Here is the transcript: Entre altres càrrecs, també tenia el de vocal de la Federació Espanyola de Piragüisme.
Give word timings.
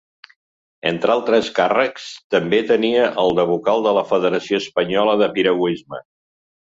Entre 0.91 1.11
altres 1.15 1.49
càrrecs, 1.59 2.07
també 2.35 2.61
tenia 2.73 3.03
el 3.25 3.35
de 3.41 3.45
vocal 3.53 3.85
de 3.89 3.93
la 4.01 4.05
Federació 4.15 4.63
Espanyola 4.65 5.15
de 5.25 5.29
Piragüisme. 5.37 6.01